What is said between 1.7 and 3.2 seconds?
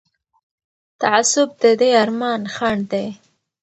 دې ارمان خنډ دی